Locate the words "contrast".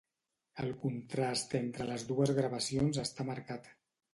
0.85-1.53